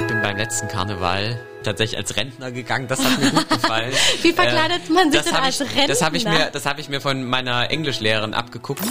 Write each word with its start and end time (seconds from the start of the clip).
Ich 0.00 0.06
bin 0.06 0.22
beim 0.22 0.38
letzten 0.38 0.66
Karneval 0.66 1.38
tatsächlich 1.62 1.98
als 1.98 2.16
Rentner 2.16 2.50
gegangen. 2.50 2.88
Das 2.88 3.04
hat 3.04 3.20
mir 3.20 3.30
gut 3.30 3.48
gefallen. 3.50 3.92
Wie 4.22 4.32
verkleidet 4.32 4.88
äh, 4.88 4.92
man 4.92 5.12
sich 5.12 5.20
denn 5.20 5.34
als 5.34 5.60
ich, 5.60 5.68
Rentner? 5.68 5.86
Das 5.88 6.02
habe 6.02 6.16
ich 6.16 6.24
mir, 6.24 6.48
das 6.50 6.64
habe 6.64 6.80
ich 6.80 6.88
mir 6.88 7.02
von 7.02 7.22
meiner 7.22 7.70
Englischlehrerin 7.70 8.32
abgeguckt. 8.32 8.82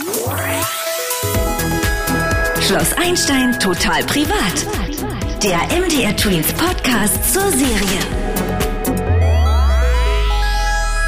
Schloss 2.61 2.93
Einstein 2.93 3.59
total 3.59 4.03
privat. 4.03 5.41
Der 5.41 5.57
MDR 5.75 6.15
Twins 6.15 6.53
Podcast 6.53 7.33
zur 7.33 7.49
Serie. 7.49 7.99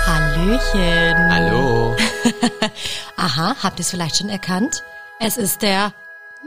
Hallöchen. 0.08 1.32
Hallo. 1.32 1.96
Aha, 3.18 3.56
habt 3.62 3.78
ihr 3.78 3.84
es 3.84 3.92
vielleicht 3.92 4.18
schon 4.18 4.30
erkannt? 4.30 4.84
Es 5.20 5.38
ist 5.38 5.62
der 5.62 5.94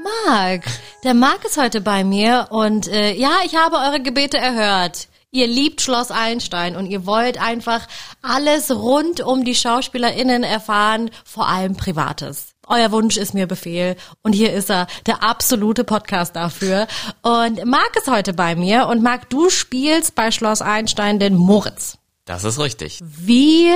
Marc. 0.04 0.64
Der 1.02 1.14
Marc 1.14 1.44
ist 1.44 1.56
heute 1.56 1.80
bei 1.80 2.04
mir 2.04 2.48
und 2.50 2.88
äh, 2.88 3.14
ja, 3.14 3.38
ich 3.44 3.56
habe 3.56 3.76
eure 3.76 4.00
Gebete 4.00 4.36
erhört. 4.36 5.08
Ihr 5.30 5.46
liebt 5.46 5.80
Schloss 5.80 6.10
Einstein 6.10 6.76
und 6.76 6.86
ihr 6.86 7.06
wollt 7.06 7.40
einfach 7.40 7.88
alles 8.22 8.70
rund 8.70 9.20
um 9.20 9.44
die 9.44 9.54
SchauspielerInnen 9.54 10.44
erfahren, 10.44 11.10
vor 11.24 11.48
allem 11.48 11.76
Privates. 11.76 12.54
Euer 12.66 12.92
Wunsch 12.92 13.16
ist 13.16 13.34
mir 13.34 13.46
Befehl 13.46 13.96
und 14.22 14.32
hier 14.32 14.52
ist 14.52 14.70
er, 14.70 14.86
der 15.06 15.22
absolute 15.22 15.84
Podcast 15.84 16.36
dafür. 16.36 16.86
Und 17.22 17.64
Marc 17.64 17.96
ist 17.96 18.08
heute 18.08 18.32
bei 18.32 18.54
mir 18.54 18.86
und 18.86 19.02
Marc, 19.02 19.28
du 19.30 19.50
spielst 19.50 20.14
bei 20.14 20.30
Schloss 20.30 20.62
Einstein 20.62 21.18
den 21.18 21.34
Moritz. 21.34 21.98
Das 22.26 22.44
ist 22.44 22.58
richtig. 22.58 23.00
Wie 23.02 23.70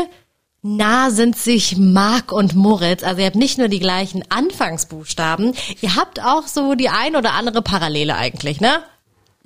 nah 0.62 1.10
sind 1.10 1.36
sich 1.36 1.76
Marc 1.76 2.32
und 2.32 2.54
Moritz? 2.54 3.02
Also 3.02 3.20
ihr 3.20 3.26
habt 3.26 3.36
nicht 3.36 3.58
nur 3.58 3.68
die 3.68 3.80
gleichen 3.80 4.22
Anfangsbuchstaben, 4.28 5.54
ihr 5.80 5.96
habt 5.96 6.22
auch 6.22 6.46
so 6.46 6.74
die 6.74 6.88
ein 6.88 7.16
oder 7.16 7.32
andere 7.34 7.62
Parallele 7.62 8.16
eigentlich, 8.16 8.60
ne? 8.60 8.82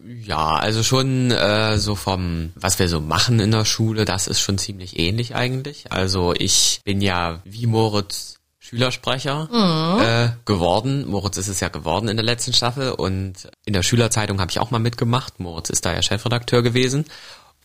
Ja, 0.05 0.57
also 0.57 0.83
schon 0.83 1.31
äh, 1.31 1.79
so 1.79 1.95
vom, 1.95 2.51
was 2.57 2.79
wir 2.79 2.89
so 2.89 3.01
machen 3.01 3.39
in 3.39 3.53
der 3.53 3.65
Schule, 3.65 4.05
das 4.05 4.27
ist 4.27 4.41
schon 4.41 4.59
ziemlich 4.59 4.99
ähnlich 4.99 5.37
eigentlich. 5.37 5.93
Also 5.93 6.35
ich 6.37 6.81
bin 6.85 7.01
ja 7.01 7.41
wie 7.45 7.67
Moritz 7.67 8.41
Schülersprecher 8.59 9.49
mhm. 9.53 10.03
äh, 10.03 10.31
geworden. 10.45 11.07
Moritz 11.09 11.37
ist 11.37 11.49
es 11.49 11.61
ja 11.61 11.69
geworden 11.69 12.09
in 12.09 12.17
der 12.17 12.25
letzten 12.25 12.53
Staffel 12.53 12.93
und 12.93 13.49
in 13.65 13.75
der 13.75 13.83
Schülerzeitung 13.83 14.41
habe 14.41 14.51
ich 14.51 14.61
auch 14.61 14.71
mal 14.71 14.79
mitgemacht. 14.79 15.41
Moritz 15.41 15.69
ist 15.69 15.85
da 15.85 15.93
ja 15.93 16.01
Chefredakteur 16.01 16.63
gewesen. 16.63 17.05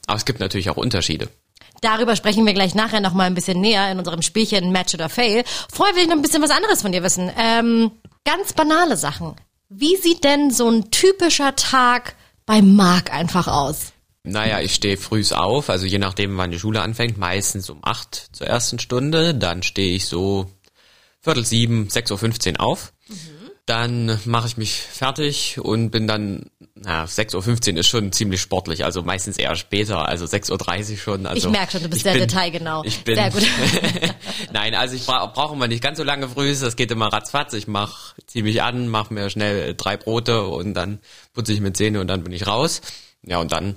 Aber 0.06 0.18
es 0.18 0.26
gibt 0.26 0.40
natürlich 0.40 0.70
auch 0.70 0.78
Unterschiede. 0.78 1.30
Darüber 1.82 2.16
sprechen 2.16 2.46
wir 2.46 2.54
gleich 2.54 2.76
nachher 2.76 3.02
noch 3.02 3.14
mal 3.14 3.26
ein 3.26 3.36
bisschen 3.36 3.62
näher 3.62 3.92
in 3.92 4.00
unserem 4.00 4.22
Spielchen 4.22 4.72
Match 4.72 4.94
oder 4.94 5.10
Fail. 5.10 5.44
Vorher 5.72 5.96
will 5.96 6.04
ich 6.04 6.10
noch 6.10 6.16
ein 6.16 6.22
bisschen 6.22 6.42
was 6.42 6.52
anderes 6.52 6.82
von 6.82 6.92
dir 6.92 7.04
wissen. 7.04 7.32
Ähm, 7.38 7.92
ganz 8.26 8.54
banale 8.54 8.98
Sachen. 8.98 9.36
Wie 9.70 9.96
sieht 9.98 10.24
denn 10.24 10.52
so 10.52 10.70
ein 10.70 10.92
typischer 10.92 11.56
Tag 11.56 12.16
bei 12.46 12.62
Marc 12.62 13.14
einfach 13.14 13.48
aus? 13.48 13.94
Naja, 14.24 14.60
ich 14.60 14.74
stehe 14.74 14.98
frühs 14.98 15.32
auf, 15.32 15.70
also 15.70 15.86
je 15.86 16.00
nachdem, 16.00 16.38
wann 16.38 16.52
die 16.52 16.60
Schule 16.60 16.82
anfängt, 16.82 17.18
meistens 17.18 17.70
um 17.70 17.80
acht 17.82 18.30
zur 18.34 18.48
ersten 18.48 18.80
Stunde. 18.80 19.34
Dann 19.34 19.64
stehe 19.64 19.96
ich 19.96 20.06
so 20.06 20.52
Viertel 21.22 21.46
sieben, 21.46 21.88
6.15 21.88 22.54
Uhr 22.54 22.62
auf. 22.62 22.94
Mhm. 23.08 23.16
Dann 23.68 24.18
mache 24.24 24.48
ich 24.48 24.56
mich 24.56 24.76
fertig 24.76 25.60
und 25.60 25.92
bin 25.92 26.08
dann, 26.08 26.46
na, 26.74 27.04
6.15 27.04 27.74
Uhr 27.74 27.80
ist 27.80 27.88
schon 27.88 28.14
ziemlich 28.14 28.40
sportlich, 28.40 28.86
also 28.86 29.04
meistens 29.04 29.38
eher 29.38 29.58
später, 29.58 30.08
also 30.08 30.24
6.30 30.24 30.92
Uhr 30.92 30.98
schon. 30.98 31.26
Also 31.26 31.50
ich 31.50 31.52
merke 31.52 31.74
schon, 31.74 31.84
du 31.84 31.90
bist 31.90 32.04
sehr 32.04 32.14
bin, 32.14 32.22
detailgenau. 32.22 32.84
Ich 32.86 33.04
bin, 33.04 33.16
sehr 33.16 33.30
gut. 33.30 33.46
Nein, 34.54 34.74
also 34.74 34.96
ich 34.96 35.06
bra 35.06 35.26
brauche 35.26 35.54
immer 35.54 35.68
nicht 35.68 35.84
ganz 35.84 35.98
so 35.98 36.06
lange 36.06 36.30
früh, 36.30 36.56
das 36.56 36.78
geht 36.78 36.92
immer 36.92 37.08
ratzfatz. 37.12 37.52
Ich 37.54 37.68
mach, 37.68 38.14
zieh 38.26 38.42
mich 38.42 38.62
an, 38.62 38.88
mache 38.88 39.14
mir 39.14 39.30
schnell 39.30 39.76
drei 39.76 39.98
Brote 39.98 40.48
und 40.48 40.74
dann 40.74 41.00
putze 41.34 41.52
ich 41.52 41.60
mir 41.60 41.74
Zähne 41.74 42.00
und 42.00 42.08
dann 42.08 42.24
bin 42.24 42.32
ich 42.32 42.48
raus. 42.48 42.80
Ja, 43.22 43.40
und 43.40 43.52
dann 43.52 43.76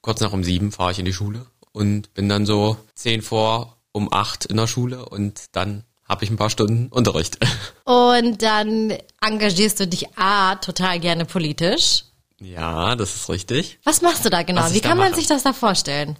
kurz 0.00 0.20
nach 0.20 0.32
um 0.32 0.42
sieben 0.42 0.72
fahre 0.72 0.90
ich 0.90 0.98
in 0.98 1.04
die 1.04 1.12
Schule 1.12 1.46
und 1.70 2.12
bin 2.14 2.28
dann 2.28 2.46
so 2.46 2.76
zehn 2.96 3.22
vor 3.22 3.76
um 3.92 4.12
acht 4.12 4.44
in 4.46 4.56
der 4.56 4.66
Schule 4.66 5.08
und 5.08 5.40
dann 5.52 5.84
habe 6.10 6.24
ich 6.24 6.30
ein 6.30 6.36
paar 6.36 6.50
Stunden 6.50 6.88
Unterricht. 6.88 7.38
Und 7.84 8.42
dann 8.42 8.92
engagierst 9.24 9.78
du 9.78 9.86
dich 9.86 10.08
A, 10.18 10.56
total 10.56 10.98
gerne 10.98 11.24
politisch. 11.24 12.04
Ja, 12.40 12.96
das 12.96 13.14
ist 13.14 13.28
richtig. 13.28 13.78
Was 13.84 14.02
machst 14.02 14.24
du 14.24 14.30
da 14.30 14.42
genau? 14.42 14.72
Wie 14.72 14.80
kann 14.80 14.98
man 14.98 15.14
sich 15.14 15.28
das 15.28 15.44
da 15.44 15.52
vorstellen? 15.52 16.16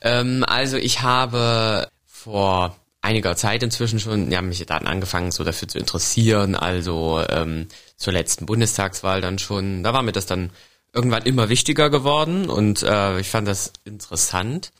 Ähm, 0.00 0.44
also 0.46 0.76
ich 0.76 1.02
habe 1.02 1.88
vor 2.06 2.76
einiger 3.00 3.34
Zeit 3.34 3.64
inzwischen 3.64 3.98
schon, 3.98 4.30
ja, 4.30 4.42
mich 4.42 4.64
dann 4.64 4.86
angefangen, 4.86 5.32
so 5.32 5.42
dafür 5.42 5.66
zu 5.66 5.78
interessieren. 5.78 6.54
Also 6.54 7.24
ähm, 7.28 7.66
zur 7.96 8.12
letzten 8.12 8.46
Bundestagswahl 8.46 9.20
dann 9.20 9.40
schon. 9.40 9.82
Da 9.82 9.92
war 9.92 10.02
mir 10.02 10.12
das 10.12 10.26
dann 10.26 10.50
irgendwann 10.92 11.24
immer 11.24 11.48
wichtiger 11.48 11.90
geworden 11.90 12.48
und 12.48 12.82
äh, 12.82 13.18
ich 13.18 13.30
fand 13.30 13.48
das 13.48 13.72
interessant. 13.84 14.70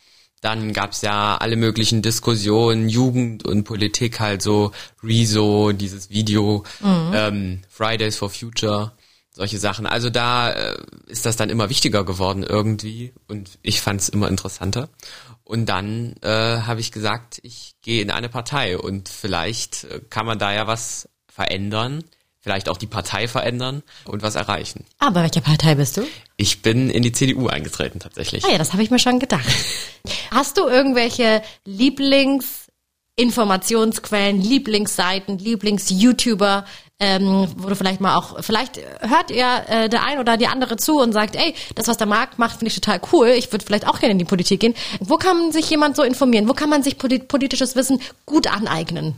Dann 0.43 0.73
gab's 0.73 1.03
ja 1.03 1.39
alle 1.39 1.57
möglichen 1.57 2.03
Diskussionen, 2.03 2.89
Jugend 2.89 3.47
und 3.47 3.63
Politik 3.63 4.21
halt 4.21 4.43
so, 4.43 4.73
Rezo, 5.03 5.73
dieses 5.73 6.11
Video, 6.11 6.65
mhm. 6.81 7.13
ähm, 7.15 7.61
Fridays 7.71 8.17
for 8.17 8.29
Future, 8.29 8.93
solche 9.31 9.59
Sachen. 9.59 9.87
Also 9.87 10.11
da 10.11 10.51
äh, 10.51 10.77
ist 11.07 11.25
das 11.27 11.37
dann 11.37 11.49
immer 11.49 11.71
wichtiger 11.71 12.05
geworden 12.05 12.43
irgendwie 12.43 13.13
und 13.29 13.59
ich 13.63 13.81
fand's 13.81 14.09
immer 14.09 14.29
interessanter. 14.29 14.89
Und 15.45 15.67
dann 15.67 16.15
äh, 16.23 16.29
habe 16.29 16.81
ich 16.81 16.91
gesagt, 16.91 17.39
ich 17.45 17.75
gehe 17.81 18.03
in 18.03 18.11
eine 18.11 18.29
Partei 18.29 18.77
und 18.77 19.09
vielleicht 19.09 19.85
äh, 19.85 20.01
kann 20.11 20.27
man 20.27 20.41
da 20.41 20.53
ja 20.53 20.67
was 20.67 21.09
verändern 21.29 22.03
vielleicht 22.43 22.69
auch 22.69 22.77
die 22.77 22.87
Partei 22.87 23.27
verändern 23.29 23.83
und 24.05 24.23
was 24.23 24.35
erreichen. 24.35 24.85
Aber 24.99 25.23
welche 25.23 25.41
Partei 25.41 25.77
bist 25.77 25.97
du? 25.97 26.03
Ich 26.37 26.61
bin 26.61 26.91
in 26.91 27.03
die 27.03 27.13
CDU 27.13 27.47
eingetreten 27.47 28.01
tatsächlich. 28.01 28.45
Ah 28.45 28.51
ja, 28.51 28.59
das 28.59 28.73
habe 28.73 28.83
ich 28.83 28.91
mir 28.91 28.99
schon 28.99 29.21
gedacht. 29.21 29.47
Hast 30.33 30.59
du 30.59 30.67
irgendwelche 30.67 31.41
Lieblingsinformationsquellen, 31.65 34.41
Lieblingsseiten, 34.41 35.39
Lieblings-YouTuber, 35.39 36.65
ähm, 36.99 37.47
wo 37.57 37.69
du 37.69 37.77
vielleicht 37.77 38.01
mal 38.01 38.17
auch, 38.17 38.43
vielleicht 38.43 38.81
hört 39.01 39.31
ihr 39.31 39.63
äh, 39.69 39.89
der 39.89 40.05
ein 40.05 40.19
oder 40.19 40.37
die 40.37 40.49
andere 40.49 40.77
zu 40.77 40.99
und 41.01 41.13
sagt, 41.13 41.37
ey, 41.37 41.55
das, 41.77 41.87
was 41.87 41.97
der 41.97 42.09
Markt 42.09 42.41
macht, 42.41 42.59
finde 42.59 42.67
ich 42.69 42.75
total 42.75 43.01
cool, 43.13 43.29
ich 43.29 43.53
würde 43.53 43.65
vielleicht 43.65 43.87
auch 43.87 44.01
gerne 44.01 44.11
in 44.13 44.19
die 44.19 44.25
Politik 44.25 44.59
gehen. 44.61 44.75
Wo 44.99 45.17
kann 45.17 45.53
sich 45.53 45.71
jemand 45.71 45.95
so 45.95 46.03
informieren? 46.03 46.49
Wo 46.49 46.55
kann 46.55 46.71
man 46.71 46.83
sich 46.83 46.99
politisches 46.99 47.77
Wissen 47.77 48.01
gut 48.27 48.49
aneignen? 48.49 49.15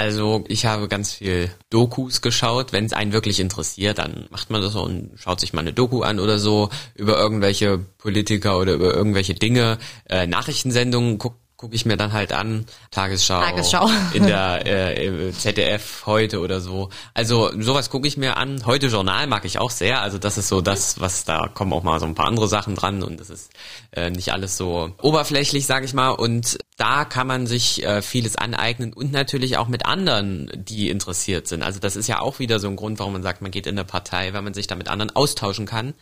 Also 0.00 0.44
ich 0.48 0.64
habe 0.64 0.88
ganz 0.88 1.12
viel 1.12 1.50
Dokus 1.68 2.22
geschaut. 2.22 2.72
Wenn 2.72 2.86
es 2.86 2.94
einen 2.94 3.12
wirklich 3.12 3.38
interessiert, 3.38 3.98
dann 3.98 4.28
macht 4.30 4.48
man 4.48 4.62
das 4.62 4.74
und 4.74 5.10
schaut 5.16 5.40
sich 5.40 5.52
mal 5.52 5.60
eine 5.60 5.74
Doku 5.74 6.00
an 6.00 6.20
oder 6.20 6.38
so 6.38 6.70
über 6.94 7.18
irgendwelche 7.18 7.76
Politiker 7.98 8.58
oder 8.58 8.72
über 8.72 8.94
irgendwelche 8.94 9.34
Dinge. 9.34 9.76
Äh, 10.08 10.26
Nachrichtensendungen 10.26 11.18
guckt 11.18 11.36
gucke 11.60 11.74
ich 11.74 11.84
mir 11.84 11.98
dann 11.98 12.14
halt 12.14 12.32
an. 12.32 12.64
Tagesschau, 12.90 13.38
Tagesschau. 13.38 13.86
in 14.14 14.26
der 14.26 14.64
äh, 14.64 15.30
ZDF 15.30 16.04
heute 16.06 16.40
oder 16.40 16.58
so. 16.58 16.88
Also 17.12 17.50
sowas 17.60 17.90
gucke 17.90 18.08
ich 18.08 18.16
mir 18.16 18.38
an. 18.38 18.64
Heute 18.64 18.86
Journal 18.86 19.26
mag 19.26 19.44
ich 19.44 19.58
auch 19.58 19.70
sehr. 19.70 20.00
Also 20.00 20.16
das 20.16 20.38
ist 20.38 20.48
so 20.48 20.62
das, 20.62 21.00
was 21.00 21.26
da 21.26 21.48
kommen 21.48 21.74
auch 21.74 21.82
mal 21.82 22.00
so 22.00 22.06
ein 22.06 22.14
paar 22.14 22.28
andere 22.28 22.48
Sachen 22.48 22.76
dran 22.76 23.02
und 23.02 23.20
das 23.20 23.28
ist 23.28 23.52
äh, 23.92 24.08
nicht 24.08 24.32
alles 24.32 24.56
so 24.56 24.92
oberflächlich, 25.02 25.66
sage 25.66 25.84
ich 25.84 25.92
mal. 25.92 26.08
Und 26.08 26.56
da 26.78 27.04
kann 27.04 27.26
man 27.26 27.46
sich 27.46 27.84
äh, 27.84 28.00
vieles 28.00 28.36
aneignen 28.36 28.94
und 28.94 29.12
natürlich 29.12 29.58
auch 29.58 29.68
mit 29.68 29.84
anderen, 29.84 30.50
die 30.56 30.88
interessiert 30.88 31.46
sind. 31.46 31.62
Also 31.62 31.78
das 31.78 31.94
ist 31.94 32.06
ja 32.06 32.20
auch 32.20 32.38
wieder 32.38 32.58
so 32.58 32.68
ein 32.68 32.76
Grund, 32.76 32.98
warum 32.98 33.12
man 33.12 33.22
sagt, 33.22 33.42
man 33.42 33.50
geht 33.50 33.66
in 33.66 33.78
eine 33.78 33.84
Partei, 33.84 34.32
weil 34.32 34.40
man 34.40 34.54
sich 34.54 34.66
da 34.66 34.76
mit 34.76 34.88
anderen 34.88 35.14
austauschen 35.14 35.66
kann 35.66 35.92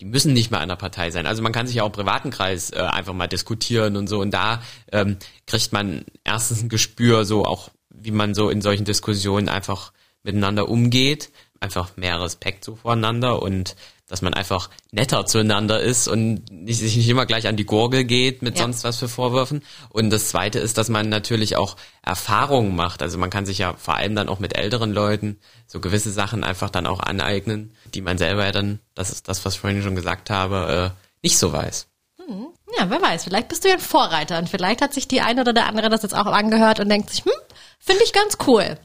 die 0.00 0.06
müssen 0.06 0.32
nicht 0.32 0.50
mehr 0.50 0.60
einer 0.60 0.76
Partei 0.76 1.10
sein. 1.10 1.26
Also 1.26 1.42
man 1.42 1.52
kann 1.52 1.66
sich 1.66 1.76
ja 1.76 1.82
auch 1.82 1.88
im 1.88 1.92
privaten 1.92 2.30
Kreis 2.30 2.70
äh, 2.70 2.78
einfach 2.78 3.12
mal 3.12 3.26
diskutieren 3.26 3.96
und 3.96 4.08
so. 4.08 4.20
Und 4.20 4.32
da 4.32 4.62
ähm, 4.92 5.18
kriegt 5.46 5.72
man 5.72 6.04
erstens 6.24 6.62
ein 6.62 6.70
Gespür, 6.70 7.24
so 7.26 7.44
auch 7.44 7.70
wie 7.90 8.10
man 8.10 8.34
so 8.34 8.48
in 8.48 8.62
solchen 8.62 8.86
Diskussionen 8.86 9.48
einfach 9.50 9.92
miteinander 10.22 10.68
umgeht, 10.68 11.30
einfach 11.60 11.96
mehr 11.96 12.20
Respekt 12.20 12.64
so 12.64 12.76
voreinander 12.76 13.42
und 13.42 13.76
dass 14.10 14.22
man 14.22 14.34
einfach 14.34 14.70
netter 14.90 15.24
zueinander 15.24 15.80
ist 15.80 16.08
und 16.08 16.50
nicht, 16.50 16.80
sich 16.80 16.96
nicht 16.96 17.08
immer 17.08 17.26
gleich 17.26 17.46
an 17.46 17.56
die 17.56 17.64
Gurgel 17.64 18.04
geht 18.04 18.42
mit 18.42 18.58
ja. 18.58 18.64
sonst 18.64 18.82
was 18.82 18.98
für 18.98 19.08
Vorwürfen. 19.08 19.62
Und 19.88 20.10
das 20.10 20.28
Zweite 20.28 20.58
ist, 20.58 20.78
dass 20.78 20.88
man 20.88 21.08
natürlich 21.08 21.56
auch 21.56 21.76
Erfahrungen 22.02 22.74
macht. 22.74 23.02
Also 23.02 23.18
man 23.18 23.30
kann 23.30 23.46
sich 23.46 23.58
ja 23.58 23.74
vor 23.78 23.94
allem 23.94 24.16
dann 24.16 24.28
auch 24.28 24.40
mit 24.40 24.56
älteren 24.56 24.92
Leuten 24.92 25.38
so 25.68 25.78
gewisse 25.78 26.10
Sachen 26.10 26.42
einfach 26.42 26.70
dann 26.70 26.86
auch 26.86 26.98
aneignen, 26.98 27.72
die 27.94 28.00
man 28.00 28.18
selber 28.18 28.44
ja 28.44 28.52
dann, 28.52 28.80
das 28.94 29.10
ist 29.10 29.28
das, 29.28 29.44
was 29.44 29.54
ich 29.54 29.60
vorhin 29.60 29.82
schon 29.82 29.94
gesagt 29.94 30.28
habe, 30.28 30.92
äh, 30.92 31.00
nicht 31.22 31.38
so 31.38 31.52
weiß. 31.52 31.86
Hm. 32.26 32.48
Ja, 32.76 32.90
wer 32.90 33.00
weiß, 33.00 33.24
vielleicht 33.24 33.48
bist 33.48 33.64
du 33.64 33.68
ja 33.68 33.74
ein 33.74 33.80
Vorreiter 33.80 34.38
und 34.38 34.48
vielleicht 34.48 34.82
hat 34.82 34.92
sich 34.92 35.06
die 35.06 35.20
eine 35.20 35.42
oder 35.42 35.52
der 35.52 35.66
andere 35.66 35.88
das 35.88 36.02
jetzt 36.02 36.16
auch 36.16 36.26
angehört 36.26 36.80
und 36.80 36.88
denkt 36.88 37.10
sich, 37.10 37.24
hm, 37.24 37.32
finde 37.80 38.04
ich 38.04 38.12
ganz 38.12 38.36
cool. 38.46 38.78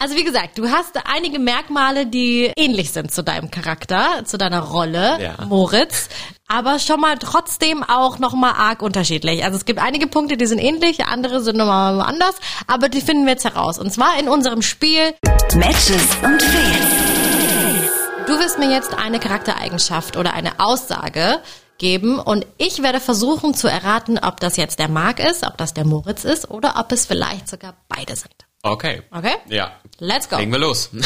Also 0.00 0.14
wie 0.14 0.22
gesagt, 0.22 0.58
du 0.58 0.70
hast 0.70 0.96
einige 1.12 1.40
Merkmale, 1.40 2.06
die 2.06 2.52
ähnlich 2.56 2.92
sind 2.92 3.10
zu 3.10 3.24
deinem 3.24 3.50
Charakter, 3.50 4.24
zu 4.24 4.38
deiner 4.38 4.60
Rolle, 4.60 5.20
ja. 5.20 5.44
Moritz, 5.46 6.08
aber 6.46 6.78
schon 6.78 7.00
mal 7.00 7.18
trotzdem 7.18 7.82
auch 7.82 8.20
noch 8.20 8.34
mal 8.34 8.52
arg 8.52 8.82
unterschiedlich. 8.82 9.44
Also 9.44 9.56
es 9.56 9.64
gibt 9.64 9.80
einige 9.80 10.06
Punkte, 10.06 10.36
die 10.36 10.46
sind 10.46 10.60
ähnlich, 10.60 11.04
andere 11.06 11.42
sind 11.42 11.56
nochmal 11.56 12.00
anders, 12.00 12.36
aber 12.68 12.88
die 12.88 13.00
finden 13.00 13.24
wir 13.24 13.32
jetzt 13.32 13.44
heraus. 13.44 13.78
Und 13.78 13.92
zwar 13.92 14.18
in 14.20 14.28
unserem 14.28 14.62
Spiel 14.62 15.14
Matches 15.56 16.16
und 16.22 16.40
Fails. 16.40 17.98
Du 18.28 18.38
wirst 18.38 18.58
mir 18.58 18.70
jetzt 18.70 18.94
eine 18.94 19.18
Charaktereigenschaft 19.18 20.16
oder 20.16 20.34
eine 20.34 20.60
Aussage 20.60 21.40
geben 21.78 22.18
und 22.18 22.46
ich 22.58 22.82
werde 22.82 23.00
versuchen 23.00 23.54
zu 23.54 23.68
erraten, 23.68 24.18
ob 24.18 24.40
das 24.40 24.56
jetzt 24.56 24.78
der 24.78 24.88
Marc 24.88 25.20
ist, 25.20 25.46
ob 25.46 25.56
das 25.56 25.74
der 25.74 25.86
Moritz 25.86 26.24
ist 26.24 26.50
oder 26.50 26.74
ob 26.78 26.92
es 26.92 27.06
vielleicht 27.06 27.48
sogar 27.48 27.74
beide 27.88 28.16
sind. 28.16 28.34
Okay. 28.62 29.02
Okay? 29.10 29.36
Ja. 29.48 29.72
Let's 29.98 30.28
go. 30.28 30.36
Legen 30.36 30.52
wir 30.52 30.58
los. 30.58 30.90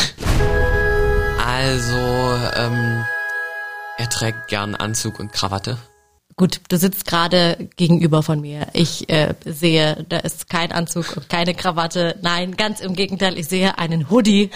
Also, 1.44 1.96
ähm, 2.56 3.04
er 3.98 4.08
trägt 4.08 4.48
gern 4.48 4.76
Anzug 4.76 5.18
und 5.18 5.32
Krawatte. 5.32 5.76
Gut, 6.36 6.60
du 6.68 6.78
sitzt 6.78 7.06
gerade 7.06 7.68
gegenüber 7.76 8.22
von 8.22 8.40
mir. 8.40 8.68
Ich 8.72 9.10
äh, 9.10 9.34
sehe, 9.44 10.06
da 10.08 10.18
ist 10.18 10.48
kein 10.48 10.72
Anzug 10.72 11.16
und 11.16 11.28
keine 11.28 11.54
Krawatte. 11.54 12.18
Nein, 12.22 12.56
ganz 12.56 12.80
im 12.80 12.94
Gegenteil, 12.94 13.38
ich 13.38 13.48
sehe 13.48 13.76
einen 13.76 14.08
Hoodie 14.08 14.50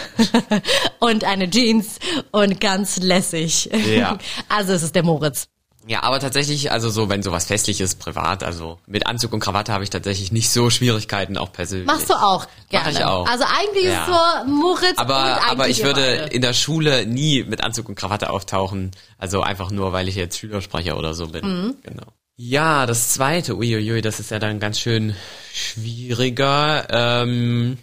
und 1.01 1.25
eine 1.25 1.51
Jeans 1.51 1.99
und 2.31 2.61
ganz 2.61 2.97
lässig. 2.99 3.69
Ja. 3.87 4.17
Also 4.49 4.73
es 4.73 4.83
ist 4.83 4.95
der 4.95 5.03
Moritz. 5.03 5.49
Ja, 5.89 6.03
aber 6.03 6.19
tatsächlich, 6.19 6.73
also 6.73 6.91
so, 6.91 7.09
wenn 7.09 7.23
sowas 7.23 7.45
festlich 7.47 7.81
ist, 7.81 8.01
privat, 8.01 8.43
also 8.43 8.79
mit 8.87 9.07
Anzug 9.07 9.33
und 9.33 9.39
Krawatte 9.41 9.73
habe 9.73 9.85
ich 9.85 9.91
tatsächlich 9.91 10.33
nicht 10.33 10.51
so 10.51 10.69
Schwierigkeiten, 10.69 11.39
auch 11.39 11.53
persönlich. 11.53 11.87
Machst 11.87 12.11
du 12.11 12.15
auch 12.15 12.47
gerne. 12.69 12.91
Mach 12.91 12.99
ich 12.99 13.05
auch. 13.05 13.29
Also 13.29 13.45
eigentlich 13.45 13.85
ist 13.85 13.93
Ja. 13.93 14.03
es 14.43 14.47
so 14.47 14.51
Moritz 14.53 14.91
und 14.91 14.99
Aber, 14.99 15.23
eigentlich 15.25 15.45
aber 15.51 15.69
ich 15.69 15.85
würde 15.85 16.03
in 16.33 16.43
der 16.43 16.55
Schule 16.55 17.07
nie 17.07 17.45
mit 17.45 17.63
Anzug 17.63 17.89
und 17.89 17.95
Krawatte 17.95 18.31
auftauchen. 18.31 18.91
Also 19.17 19.43
einfach 19.43 19.71
nur, 19.71 19.93
weil 19.93 20.09
ich 20.09 20.17
jetzt 20.17 20.39
Schülersprecher 20.39 20.99
oder 20.99 21.15
so 21.15 21.29
bin. 21.29 21.45
Mhm. 21.47 21.75
Genau. 21.83 22.07
Ja, 22.35 22.85
das 22.87 23.11
zweite, 23.15 23.55
uiuiui, 23.57 24.03
das 24.03 24.19
ist 24.21 24.31
ja 24.33 24.39
dann 24.39 24.59
ganz 24.61 24.81
schön 24.81 25.15
schwieriger. 25.55 26.87
Ähm, 26.91 27.79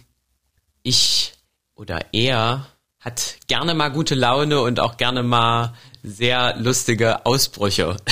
ich 0.82 1.32
oder 1.74 2.00
er 2.12 2.66
hat 3.00 3.36
gerne 3.48 3.74
mal 3.74 3.88
gute 3.88 4.14
Laune 4.14 4.60
und 4.60 4.78
auch 4.78 4.96
gerne 4.96 5.22
mal 5.22 5.74
sehr 6.04 6.54
lustige 6.58 7.24
Ausbrüche. 7.26 7.96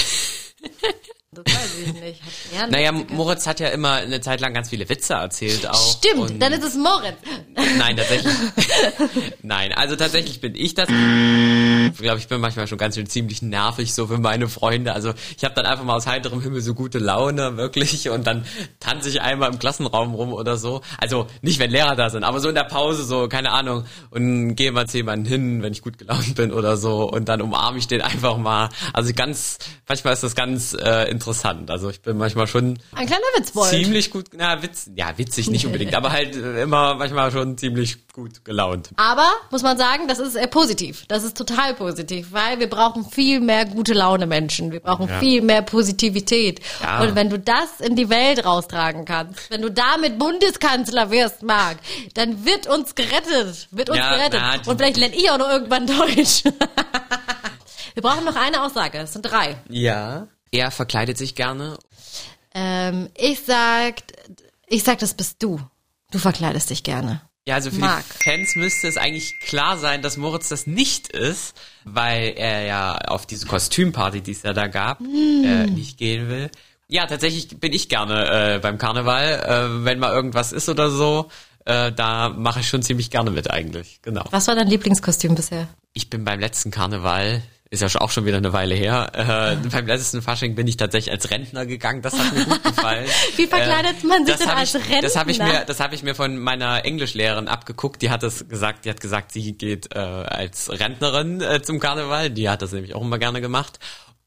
Das 1.34 1.46
weiß 1.46 1.78
ich 1.86 1.94
nicht. 1.94 2.20
Eine 2.60 2.72
Naja, 2.72 2.92
Moritz 2.92 3.46
hat 3.46 3.58
ja 3.58 3.68
immer 3.68 3.92
eine 3.94 4.20
Zeit 4.20 4.42
lang 4.42 4.52
ganz 4.52 4.68
viele 4.68 4.86
Witze 4.90 5.14
erzählt 5.14 5.66
auch. 5.66 5.96
Stimmt, 5.96 6.42
dann 6.42 6.52
ist 6.52 6.62
es 6.62 6.74
Moritz. 6.76 7.16
Nein, 7.78 7.96
tatsächlich. 7.96 8.34
Nein, 9.42 9.72
also 9.72 9.96
tatsächlich 9.96 10.42
bin 10.42 10.54
ich 10.54 10.74
das. 10.74 10.90
Ich 10.90 11.98
glaube, 11.98 12.18
ich 12.18 12.28
bin 12.28 12.38
manchmal 12.38 12.66
schon 12.66 12.76
ganz 12.76 12.96
schön 12.96 13.06
ziemlich 13.06 13.40
nervig 13.40 13.94
so 13.94 14.08
für 14.08 14.18
meine 14.18 14.46
Freunde. 14.46 14.92
Also 14.92 15.14
ich 15.34 15.42
habe 15.42 15.54
dann 15.54 15.64
einfach 15.64 15.84
mal 15.84 15.96
aus 15.96 16.06
heiterem 16.06 16.42
Himmel 16.42 16.60
so 16.60 16.74
gute 16.74 16.98
Laune, 16.98 17.56
wirklich. 17.56 18.10
Und 18.10 18.26
dann 18.26 18.44
tanze 18.78 19.08
ich 19.08 19.22
einmal 19.22 19.50
im 19.50 19.58
Klassenraum 19.58 20.12
rum 20.12 20.34
oder 20.34 20.58
so. 20.58 20.82
Also 20.98 21.28
nicht, 21.40 21.58
wenn 21.58 21.70
Lehrer 21.70 21.96
da 21.96 22.10
sind, 22.10 22.24
aber 22.24 22.40
so 22.40 22.50
in 22.50 22.54
der 22.54 22.64
Pause 22.64 23.04
so, 23.04 23.28
keine 23.28 23.52
Ahnung. 23.52 23.86
Und 24.10 24.54
gehe 24.54 24.70
mal 24.70 24.86
zu 24.86 24.98
jemandem 24.98 25.32
hin, 25.32 25.62
wenn 25.62 25.72
ich 25.72 25.80
gut 25.80 25.96
gelaunt 25.96 26.34
bin 26.34 26.52
oder 26.52 26.76
so. 26.76 27.10
Und 27.10 27.30
dann 27.30 27.40
umarme 27.40 27.78
ich 27.78 27.88
den 27.88 28.02
einfach 28.02 28.36
mal. 28.36 28.68
Also 28.92 29.14
ganz, 29.14 29.56
manchmal 29.88 30.12
ist 30.12 30.22
das 30.22 30.34
ganz 30.34 30.74
äh, 30.74 31.21
interessant. 31.22 31.70
Also 31.70 31.88
ich 31.90 32.02
bin 32.02 32.16
manchmal 32.18 32.46
schon 32.46 32.78
Ein 32.94 33.06
kleiner 33.06 33.22
Witzbold. 33.36 33.70
ziemlich 33.70 34.10
gut, 34.10 34.26
na, 34.32 34.62
witz, 34.62 34.90
ja, 34.94 35.16
witzig 35.16 35.48
nicht 35.50 35.64
unbedingt, 35.66 35.94
aber 35.94 36.10
halt 36.12 36.34
äh, 36.36 36.62
immer 36.62 36.94
manchmal 36.96 37.30
schon 37.30 37.56
ziemlich 37.56 38.08
gut 38.12 38.44
gelaunt. 38.44 38.90
Aber 38.96 39.26
muss 39.50 39.62
man 39.62 39.78
sagen, 39.78 40.08
das 40.08 40.18
ist 40.18 40.34
äh, 40.36 40.46
positiv. 40.48 41.04
Das 41.08 41.22
ist 41.24 41.36
total 41.36 41.74
positiv, 41.74 42.28
weil 42.32 42.58
wir 42.58 42.68
brauchen 42.68 43.04
viel 43.08 43.40
mehr 43.40 43.64
gute 43.64 43.94
Laune 43.94 44.26
Menschen. 44.26 44.72
Wir 44.72 44.80
brauchen 44.80 45.08
Ja. 45.08 45.18
viel 45.20 45.42
mehr 45.42 45.62
Positivität. 45.62 46.60
Ja. 46.82 47.02
Und 47.02 47.14
wenn 47.14 47.30
du 47.30 47.38
das 47.38 47.80
in 47.80 47.96
die 47.96 48.10
Welt 48.10 48.44
raustragen 48.44 49.04
kannst, 49.04 49.50
wenn 49.50 49.62
du 49.62 49.70
damit 49.70 50.18
Bundeskanzler 50.18 51.10
wirst, 51.10 51.42
Marc, 51.42 51.78
dann 52.14 52.44
wird 52.44 52.66
uns 52.66 52.94
gerettet. 52.94 53.68
Wird 53.70 53.88
uns 53.90 53.98
Ja, 53.98 54.16
gerettet. 54.16 54.40
na, 54.42 54.70
Und 54.70 54.76
vielleicht 54.78 54.96
lerne 54.96 55.14
ich 55.14 55.30
auch 55.30 55.38
noch 55.38 55.48
irgendwann 55.48 55.86
Deutsch. 55.92 56.44
wir 57.94 58.02
brauchen 58.02 58.24
noch 58.24 58.36
eine 58.36 58.62
Aussage. 58.62 58.98
Es 58.98 59.12
sind 59.12 59.22
drei. 59.22 59.56
Ja. 59.68 60.26
Er 60.52 60.70
verkleidet 60.70 61.18
sich 61.18 61.34
gerne. 61.34 61.78
Ähm, 62.54 63.08
ich 63.16 63.40
sag, 63.40 64.02
ich 64.68 64.84
sag, 64.84 64.98
das 64.98 65.14
bist 65.14 65.42
du. 65.42 65.60
Du 66.10 66.18
verkleidest 66.18 66.70
dich 66.70 66.84
gerne. 66.84 67.22
Ja, 67.48 67.56
also 67.56 67.70
für 67.70 67.80
Marc. 67.80 68.04
die 68.20 68.30
Fans 68.30 68.54
müsste 68.54 68.86
es 68.86 68.96
eigentlich 68.96 69.40
klar 69.40 69.76
sein, 69.76 70.00
dass 70.02 70.16
Moritz 70.16 70.48
das 70.48 70.66
nicht 70.66 71.08
ist, 71.08 71.56
weil 71.84 72.34
er 72.36 72.64
ja 72.64 72.96
auf 72.98 73.26
diese 73.26 73.46
Kostümparty, 73.46 74.20
die 74.20 74.30
es 74.30 74.42
ja 74.42 74.52
da 74.52 74.68
gab, 74.68 75.00
äh, 75.00 75.66
nicht 75.66 75.98
gehen 75.98 76.28
will. 76.28 76.50
Ja, 76.86 77.06
tatsächlich 77.06 77.48
bin 77.58 77.72
ich 77.72 77.88
gerne 77.88 78.56
äh, 78.56 78.58
beim 78.60 78.78
Karneval, 78.78 79.80
äh, 79.80 79.84
wenn 79.84 79.98
mal 79.98 80.12
irgendwas 80.12 80.52
ist 80.52 80.68
oder 80.68 80.90
so. 80.90 81.30
Äh, 81.64 81.90
da 81.90 82.28
mache 82.28 82.60
ich 82.60 82.68
schon 82.68 82.82
ziemlich 82.82 83.10
gerne 83.10 83.30
mit 83.30 83.50
eigentlich. 83.50 84.00
Genau. 84.02 84.24
Was 84.30 84.46
war 84.48 84.54
dein 84.54 84.68
Lieblingskostüm 84.68 85.34
bisher? 85.34 85.68
Ich 85.94 86.10
bin 86.10 86.24
beim 86.24 86.38
letzten 86.38 86.70
Karneval, 86.70 87.42
ist 87.72 87.80
ja 87.80 88.00
auch 88.02 88.10
schon 88.10 88.26
wieder 88.26 88.36
eine 88.36 88.52
Weile 88.52 88.74
her, 88.74 89.10
äh, 89.14 89.68
beim 89.68 89.86
letzten 89.86 90.20
Fasching 90.20 90.54
bin 90.54 90.66
ich 90.66 90.76
tatsächlich 90.76 91.10
als 91.10 91.30
Rentner 91.30 91.64
gegangen. 91.64 92.02
Das 92.02 92.12
hat 92.12 92.32
mir 92.34 92.44
gut 92.44 92.62
gefallen. 92.62 93.06
Wie 93.36 93.46
verkleidet 93.46 94.04
man 94.04 94.26
sich 94.26 94.36
denn 94.36 94.50
als 94.50 94.74
ich, 94.74 95.00
Das 95.00 95.16
habe 95.16 95.30
ich 95.30 95.40
Rentner? 95.40 95.60
mir, 95.60 95.64
das 95.64 95.80
habe 95.80 95.94
ich 95.94 96.02
mir 96.02 96.14
von 96.14 96.36
meiner 96.36 96.84
Englischlehrerin 96.84 97.48
abgeguckt. 97.48 98.02
Die 98.02 98.10
hat 98.10 98.22
das 98.22 98.46
gesagt. 98.46 98.84
Die 98.84 98.90
hat 98.90 99.00
gesagt, 99.00 99.32
sie 99.32 99.52
geht 99.52 99.94
äh, 99.94 99.98
als 99.98 100.68
Rentnerin 100.70 101.40
äh, 101.40 101.62
zum 101.62 101.80
Karneval. 101.80 102.28
Die 102.28 102.50
hat 102.50 102.60
das 102.60 102.72
nämlich 102.72 102.94
auch 102.94 103.00
immer 103.00 103.18
gerne 103.18 103.40
gemacht. 103.40 103.78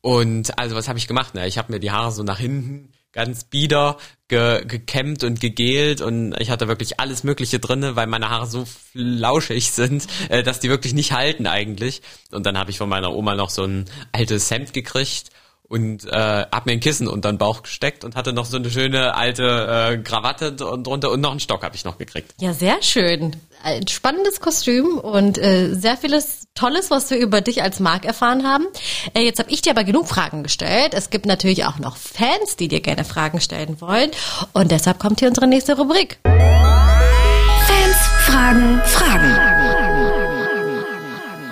Und 0.02 0.58
also 0.58 0.76
was 0.76 0.88
habe 0.88 0.98
ich 0.98 1.08
gemacht? 1.08 1.32
Na, 1.34 1.46
ich 1.46 1.60
habe 1.60 1.72
mir 1.72 1.80
die 1.80 1.92
Haare 1.92 2.12
so 2.12 2.24
nach 2.24 2.40
hinten 2.40 2.90
ganz 3.16 3.46
bieder 3.46 3.98
ge 4.28 4.64
gekämmt 4.66 5.24
und 5.24 5.40
gegelt 5.40 6.02
und 6.02 6.36
ich 6.40 6.52
hatte 6.52 6.68
wirklich 6.68 7.00
alles 7.00 7.24
Mögliche 7.24 7.60
drinne, 7.60 7.96
weil 7.96 8.08
meine 8.08 8.30
Haare 8.30 8.46
so 8.46 8.66
flauschig 8.66 9.72
sind, 9.72 10.06
äh, 10.30 10.44
dass 10.44 10.60
die 10.60 10.70
wirklich 10.70 10.94
nicht 10.94 11.14
halten 11.14 11.48
eigentlich. 11.48 12.02
Und 12.32 12.46
dann 12.46 12.58
habe 12.58 12.70
ich 12.70 12.78
von 12.78 12.90
meiner 12.90 13.14
Oma 13.14 13.36
noch 13.36 13.50
so 13.50 13.64
ein 13.64 13.86
altes 14.12 14.52
Hemd 14.52 14.74
gekriegt 14.74 15.32
und 15.68 16.06
äh, 16.06 16.46
hab 16.52 16.66
mir 16.66 16.74
ein 16.74 16.80
Kissen 16.80 17.08
unter 17.08 17.32
den 17.32 17.38
Bauch 17.38 17.64
gesteckt 17.64 18.04
und 18.04 18.16
hatte 18.16 18.34
noch 18.34 18.46
so 18.46 18.58
eine 18.58 18.70
schöne 18.70 19.16
alte 19.16 19.94
äh, 19.94 19.98
Krawatte 19.98 20.56
und 20.66 20.86
drunter 20.86 21.12
und 21.12 21.22
noch 21.22 21.32
einen 21.32 21.40
Stock 21.40 21.64
habe 21.64 21.76
ich 21.76 21.86
noch 21.86 21.98
gekriegt. 21.98 22.34
Ja, 22.40 22.54
sehr 22.54 22.82
schön. 22.82 23.36
Ein 23.64 23.88
spannendes 23.88 24.40
Kostüm 24.40 25.00
und 25.00 25.38
äh, 25.38 25.74
sehr 25.74 25.98
vieles 25.98 26.48
Tolles, 26.54 26.92
was 26.92 27.10
wir 27.10 27.18
über 27.18 27.42
dich 27.42 27.64
als 27.64 27.80
Marc 27.80 28.06
erfahren 28.06 28.48
haben. 28.48 28.66
Äh, 29.14 29.22
jetzt 29.22 29.40
habe 29.40 29.50
ich 29.50 29.62
dir 29.62 29.72
aber 29.72 29.84
genug 29.84 30.08
Fragen 30.08 30.44
gestellt. 30.44 30.94
Es 30.94 31.10
gibt 31.10 31.26
natürlich 31.26 31.66
auch 31.66 31.80
noch 31.80 31.98
Fans, 31.98 32.58
die 32.58 32.68
dir 32.68 32.82
gerne 32.82 33.04
Fragen 33.04 33.42
stellen 33.42 33.82
wollen. 33.82 34.12
Und 34.54 34.72
deshalb 34.72 35.00
kommt 35.00 35.20
hier 35.20 35.30
unsere 35.30 35.48
nächste 35.48 35.76
Rubrik. 35.78 36.20
Fans 36.24 37.98
fragen 38.26 38.82
Fragen. 38.86 39.36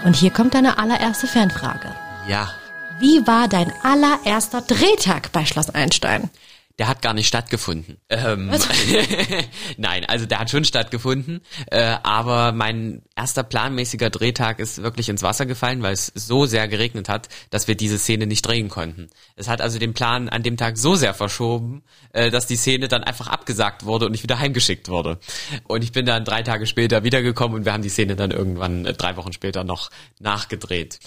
Und 0.05 0.15
hier 0.15 0.29
kommt 0.31 0.53
deine 0.53 0.77
allererste 0.77 1.27
Fanfrage. 1.27 1.95
Ja, 2.27 2.49
Wie 3.03 3.27
war 3.27 3.49
dein 3.49 3.69
allererster 3.83 4.61
Drehtag 4.61 5.33
bei 5.33 5.43
Schloss 5.43 5.69
Einstein? 5.69 6.29
Der 6.79 6.87
hat 6.87 7.03
gar 7.03 7.13
nicht 7.13 7.27
stattgefunden. 7.27 7.97
Ähm, 8.09 8.51
Nein, 9.77 10.05
also 10.05 10.25
der 10.25 10.39
hat 10.39 10.49
schon 10.49 10.65
stattgefunden, 10.65 11.41
äh, 11.69 11.97
aber 12.01 12.51
mein 12.51 13.03
erster 13.15 13.43
planmäßiger 13.43 14.09
Drehtag 14.09 14.59
ist 14.59 14.81
wirklich 14.81 15.07
ins 15.07 15.21
Wasser 15.21 15.45
gefallen, 15.45 15.83
weil 15.83 15.93
es 15.93 16.11
so 16.15 16.45
sehr 16.45 16.67
geregnet 16.67 17.09
hat, 17.09 17.29
dass 17.51 17.67
wir 17.67 17.75
diese 17.75 17.99
Szene 17.99 18.25
nicht 18.25 18.41
drehen 18.41 18.69
konnten. 18.69 19.09
Es 19.35 19.47
hat 19.47 19.61
also 19.61 19.77
den 19.77 19.93
Plan 19.93 20.29
an 20.29 20.41
dem 20.41 20.57
Tag 20.57 20.79
so 20.79 20.95
sehr 20.95 21.13
verschoben, 21.13 21.83
äh, 22.11 22.31
dass 22.31 22.47
die 22.47 22.55
Szene 22.55 22.87
dann 22.87 23.03
einfach 23.03 23.27
abgesagt 23.27 23.85
wurde 23.85 24.07
und 24.07 24.15
ich 24.15 24.23
wieder 24.23 24.39
heimgeschickt 24.39 24.89
wurde. 24.89 25.19
Und 25.67 25.83
ich 25.83 25.91
bin 25.91 26.07
dann 26.07 26.25
drei 26.25 26.41
Tage 26.41 26.65
später 26.65 27.03
wiedergekommen 27.03 27.55
und 27.57 27.65
wir 27.65 27.73
haben 27.73 27.83
die 27.83 27.89
Szene 27.89 28.15
dann 28.15 28.31
irgendwann 28.31 28.87
äh, 28.87 28.93
drei 28.93 29.15
Wochen 29.15 29.31
später 29.31 29.63
noch 29.63 29.91
nachgedreht. 30.19 30.99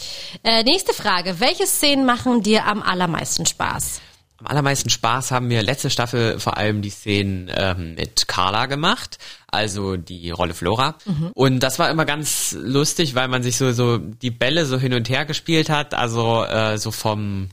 Äh, 0.45 0.63
nächste 0.63 0.93
Frage. 0.93 1.41
Welche 1.41 1.67
Szenen 1.67 2.07
machen 2.07 2.43
dir 2.43 2.67
am 2.67 2.83
allermeisten 2.83 3.47
Spaß? 3.47 4.01
Am 4.39 4.47
allermeisten 4.47 4.91
Spaß 4.91 5.31
haben 5.31 5.49
mir 5.49 5.63
letzte 5.63 5.89
Staffel 5.89 6.39
vor 6.39 6.57
allem 6.59 6.83
die 6.83 6.91
Szenen 6.91 7.51
ähm, 7.55 7.95
mit 7.95 8.29
Carla 8.29 8.67
gemacht, 8.67 9.19
also 9.47 9.97
die 9.97 10.31
Rolle 10.31 10.53
Flora. 10.53 10.97
Und 11.35 11.61
das 11.61 11.79
war 11.79 11.91
immer 11.91 12.05
ganz 12.05 12.55
lustig, 12.59 13.15
weil 13.15 13.29
man 13.29 13.43
sich 13.43 13.57
so 13.57 13.73
so 13.73 13.97
die 13.97 14.31
Bälle 14.31 14.67
so 14.67 14.79
hin 14.79 14.93
und 14.93 15.09
her 15.09 15.25
gespielt 15.25 15.71
hat, 15.71 15.95
also 15.95 16.45
äh, 16.45 16.77
so 16.77 16.91
vom 16.91 17.49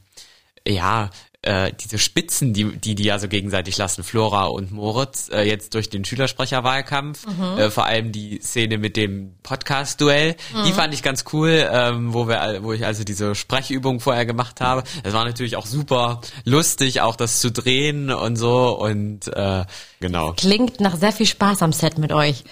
ja 0.68 1.10
äh, 1.44 1.72
diese 1.74 2.00
Spitzen, 2.00 2.54
die, 2.54 2.78
die 2.78 2.96
die 2.96 3.04
ja 3.04 3.20
so 3.20 3.28
gegenseitig 3.28 3.78
lassen, 3.78 4.04
Flora 4.04 4.46
und 4.46 4.72
Moritz, 4.72 5.30
äh, 5.32 5.44
jetzt 5.44 5.74
durch 5.74 5.90
den 5.90 6.06
Schülersprecherwahlkampf, 6.06 7.26
äh, 7.58 7.70
vor 7.70 7.86
allem 7.86 8.12
die 8.12 8.40
Szene 8.42 8.78
mit 8.78 8.98
dem 8.98 9.36
Podcast-Duell, 9.44 10.36
die 10.66 10.72
fand 10.72 10.94
ich 10.94 11.04
ganz 11.04 11.26
cool, 11.34 11.70
ähm, 11.72 12.14
wo 12.14 12.28
wir, 12.28 12.60
wo 12.64 12.74
ich 12.74 12.86
also 12.86 13.04
diese 13.04 13.36
Sprechübung 13.36 14.00
vorher 14.00 14.26
gemacht 14.26 14.62
habe. 14.62 14.84
Es 15.04 15.14
war 15.14 15.26
natürlich 15.26 15.56
auch 15.56 15.66
super 15.66 16.22
lustig, 16.46 17.02
auch 17.02 17.16
das 17.16 17.40
zu 17.40 17.52
drehen 17.52 18.10
und 18.10 18.38
so 18.38 18.78
und 18.80 19.28
äh, 19.28 19.66
genau. 20.00 20.34
Klingt 20.34 20.80
nach 20.80 20.96
sehr 20.96 21.12
viel 21.12 21.28
Spaß 21.28 21.62
am 21.62 21.74
Set 21.74 21.98
mit 21.98 22.12
euch. 22.12 22.44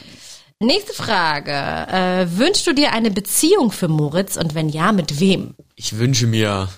Nächste 0.60 0.94
Frage. 0.94 1.52
Äh, 1.52 2.38
wünschst 2.38 2.68
du 2.68 2.74
dir 2.74 2.94
eine 2.94 3.10
Beziehung 3.10 3.72
für 3.72 3.88
Moritz 3.88 4.38
und 4.38 4.54
wenn 4.54 4.70
ja, 4.70 4.92
mit 4.92 5.20
wem? 5.20 5.56
Ich 5.76 5.98
wünsche 5.98 6.28
mir 6.28 6.70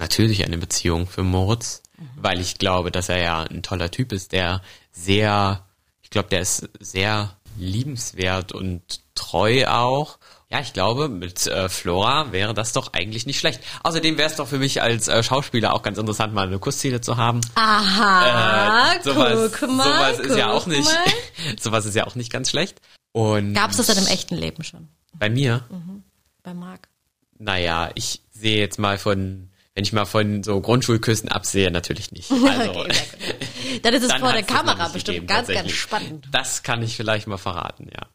natürlich 0.00 0.44
eine 0.44 0.58
Beziehung 0.58 1.06
für 1.06 1.22
Moritz, 1.22 1.82
weil 2.16 2.40
ich 2.40 2.58
glaube, 2.58 2.90
dass 2.90 3.08
er 3.08 3.18
ja 3.18 3.42
ein 3.42 3.62
toller 3.62 3.90
Typ 3.90 4.10
ist, 4.12 4.32
der 4.32 4.62
sehr, 4.90 5.64
ich 6.02 6.10
glaube, 6.10 6.28
der 6.30 6.40
ist 6.40 6.68
sehr 6.80 7.36
liebenswert 7.58 8.52
und 8.52 8.82
treu 9.14 9.66
auch. 9.68 10.18
Ja, 10.48 10.58
ich 10.60 10.72
glaube, 10.72 11.08
mit 11.08 11.46
äh, 11.46 11.68
Flora 11.68 12.32
wäre 12.32 12.54
das 12.54 12.72
doch 12.72 12.92
eigentlich 12.92 13.24
nicht 13.26 13.38
schlecht. 13.38 13.60
Außerdem 13.84 14.18
wäre 14.18 14.28
es 14.28 14.34
doch 14.36 14.48
für 14.48 14.58
mich 14.58 14.82
als 14.82 15.06
äh, 15.06 15.22
Schauspieler 15.22 15.72
auch 15.74 15.82
ganz 15.82 15.96
interessant, 15.98 16.34
mal 16.34 16.46
eine 16.48 16.58
Kussszene 16.58 17.00
zu 17.00 17.16
haben. 17.16 17.40
Aha, 17.54 18.94
Äh, 18.94 19.02
sowas, 19.02 19.52
guck 19.60 19.70
mal, 19.70 19.84
sowas 19.84 20.18
ist 20.26 20.36
ja 20.36 20.46
guck 20.46 20.54
auch 20.62 20.66
nicht, 20.66 20.90
sowas 21.60 21.84
ist 21.86 21.94
ja 21.94 22.06
auch 22.06 22.16
nicht 22.16 22.32
ganz 22.32 22.50
schlecht. 22.50 22.80
Und 23.12 23.54
Gab 23.54 23.70
es 23.70 23.76
das 23.76 23.86
dann 23.86 23.98
im 23.98 24.06
echten 24.06 24.34
Leben 24.36 24.64
schon? 24.64 24.88
bei 25.12 25.28
mir, 25.28 25.64
Bei 26.42 26.54
Marc? 26.54 26.88
naja, 27.38 27.90
ich 27.94 28.22
sehe 28.30 28.58
jetzt 28.58 28.78
mal 28.78 28.96
von, 28.98 29.50
wenn 29.74 29.84
ich 29.84 29.92
mal 29.92 30.04
von 30.04 30.42
so 30.42 30.60
Grundschulküssen 30.60 31.28
absehe, 31.28 31.70
natürlich 31.70 32.10
nicht. 32.12 32.30
Also, 32.50 32.80
Okay, 32.80 33.80
Dann 33.82 33.94
ist 33.94 34.02
es 34.02 34.08
dann 34.10 34.20
vor 34.20 34.32
der 34.32 34.42
Kamera 34.42 34.88
bestimmt 34.88 35.20
gegeben, 35.20 35.26
ganz, 35.26 35.48
ganz 35.48 35.70
spannend. 35.70 36.28
Das 36.32 36.62
kann 36.62 36.82
ich 36.82 36.96
vielleicht 36.96 37.26
mal 37.26 37.38
verraten, 37.38 37.88
ja. 37.92 38.06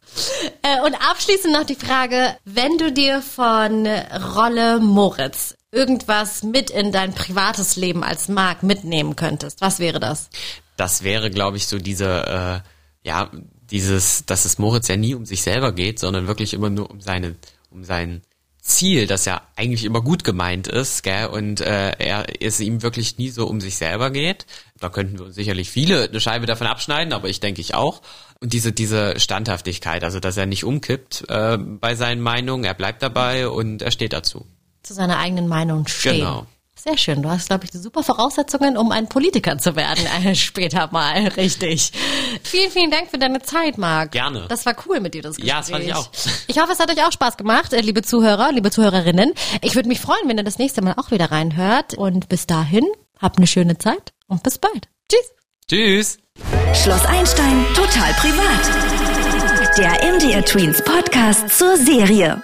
Äh, 0.62 0.86
und 0.86 0.96
abschließend 0.96 1.54
noch 1.54 1.64
die 1.64 1.76
Frage, 1.76 2.38
wenn 2.44 2.78
du 2.78 2.92
dir 2.92 3.22
von 3.22 3.88
Rolle 3.88 4.80
Moritz 4.80 5.56
irgendwas 5.72 6.44
mit 6.44 6.70
in 6.70 6.92
dein 6.92 7.14
privates 7.14 7.76
Leben 7.76 8.04
als 8.04 8.28
Marc 8.28 8.64
mitnehmen 8.64 9.16
könntest, 9.16 9.62
was 9.62 9.80
wäre 9.80 10.00
das? 10.00 10.30
Das 10.78 11.04
wäre, 11.04 11.30
glaube 11.30 11.58
ich, 11.58 11.68
so 11.68 11.78
diese, 11.80 12.64
äh, 12.64 13.08
ja, 13.08 13.32
dieses, 13.70 14.26
dass 14.26 14.46
es 14.46 14.58
Moritz 14.58 14.88
ja 14.88 14.98
nie 14.98 15.16
um 15.16 15.26
sich 15.26 15.42
selber 15.42 15.72
geht, 15.72 16.00
sondern 16.00 16.28
wirklich 16.28 16.54
immer 16.54 16.70
nur 16.70 16.90
um 16.90 17.02
seine, 17.02 17.36
um 17.72 17.84
sein 17.84 18.22
Ziel, 18.66 19.06
das 19.06 19.26
ja 19.26 19.42
eigentlich 19.56 19.86
immer 19.86 20.02
gut 20.02 20.24
gemeint 20.24 20.68
ist, 20.68 21.04
gell, 21.04 21.28
und 21.28 21.62
äh, 21.62 21.92
er 22.00 22.26
es 22.42 22.60
ihm 22.60 22.82
wirklich 22.82 23.20
nie 23.20 23.30
so 23.30 23.46
um 23.46 23.62
sich 23.62 23.78
selber 23.78 24.10
geht. 24.10 24.48
Da 24.80 24.90
könnten 24.90 25.20
wir 25.20 25.26
uns 25.28 25.36
sicherlich 25.36 25.70
viele 25.70 26.10
eine 26.10 26.20
Scheibe 26.20 26.48
davon 26.48 26.66
abschneiden, 26.66 27.14
aber 27.14 27.30
ich 27.30 27.40
denke 27.40 27.62
ich 27.62 27.76
auch. 27.76 28.02
Und 28.42 28.54
diese 28.54 28.72
diese 28.72 29.20
Standhaftigkeit, 29.20 30.04
also 30.04 30.20
dass 30.20 30.36
er 30.36 30.48
nicht 30.48 30.64
umkippt 30.64 31.26
äh, 31.30 31.60
bei 31.60 31.94
seinen 31.94 32.22
Meinungen, 32.22 32.64
er 32.64 32.74
bleibt 32.74 33.04
dabei 33.04 33.48
und 33.50 33.84
er 33.84 33.92
steht 33.92 34.14
dazu. 34.14 34.48
Zu 34.82 34.96
seiner 34.96 35.20
eigenen 35.20 35.48
Meinung 35.48 35.88
stehen. 35.88 36.18
Genau. 36.18 36.48
Sehr 36.78 36.98
schön. 36.98 37.22
Du 37.24 37.30
hast, 37.30 37.48
glaube 37.48 37.66
ich, 37.66 37.72
super 37.72 38.04
Voraussetzungen, 38.04 38.78
um 38.78 38.92
ein 38.92 39.08
Politiker 39.08 39.58
zu 39.58 39.76
werden. 39.76 40.06
Äh, 40.24 40.36
später 40.36 40.90
mal, 40.92 41.28
richtig. 41.30 41.92
Vielen, 42.44 42.70
vielen 42.70 42.92
Dank 42.92 43.10
für 43.10 43.18
deine 43.18 43.42
Zeit, 43.42 43.78
Marc. 43.78 44.12
Gerne. 44.12 44.46
Das 44.50 44.66
war 44.66 44.76
cool 44.88 45.00
mit 45.00 45.14
dir, 45.14 45.22
das 45.22 45.38
Gespräch. 45.38 45.50
Ja, 45.50 45.58
das 45.60 45.70
fand 45.70 45.84
ich 45.86 45.94
auch. 45.96 46.10
Ich 46.48 46.60
hoffe, 46.60 46.74
es 46.74 46.80
hat 46.80 46.92
euch 46.92 47.04
auch 47.04 47.12
Spaß 47.12 47.38
gemacht, 47.38 47.74
äh, 47.74 47.82
liebe 47.82 48.02
Zuhörer, 48.02 48.52
liebe 48.52 48.72
Zuhörerinnen. 48.72 49.34
Ich 49.62 49.76
würde 49.76 49.88
mich 49.90 50.00
freuen, 50.00 50.28
wenn 50.28 50.38
ihr 50.38 50.44
das 50.44 50.60
nächste 50.60 50.82
Mal 50.82 50.94
auch 50.98 51.12
wieder 51.12 51.32
reinhört. 51.32 51.96
Und 51.96 52.30
bis 52.30 52.46
dahin, 52.46 52.86
habt 53.20 53.38
eine 53.38 53.48
schöne 53.48 53.78
Zeit 53.78 54.14
und 54.28 54.44
bis 54.44 54.58
bald. 54.58 54.88
Tschüss. 55.10 55.32
Tschüss! 55.68 56.18
Schloss 56.74 57.06
Einstein 57.06 57.66
total 57.74 58.14
privat. 58.14 59.78
Der 59.78 60.14
MDR 60.14 60.44
Tweens 60.46 60.82
Podcast 60.84 61.50
zur 61.50 61.78
Serie. 61.78 62.44